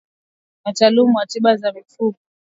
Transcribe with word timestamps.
Wataalamu 0.65 1.17
wa 1.17 1.25
tiba 1.25 1.55
za 1.57 1.71
mifugo 1.71 2.17